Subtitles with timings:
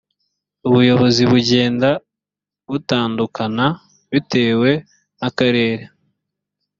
[0.67, 1.89] ubuyobozi bugenda
[2.71, 3.65] butandukana
[4.11, 4.71] bitewe
[5.19, 5.83] n ‘akarere.